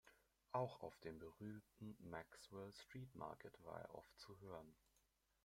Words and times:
Auch 0.51 0.81
auf 0.81 0.97
dem 1.01 1.19
berühmten 1.19 1.95
Maxwell 2.09 2.73
Street 2.73 3.13
Market 3.13 3.53
war 3.63 3.81
er 3.81 3.93
oft 3.93 4.17
zu 4.17 4.35
hören. 4.39 4.75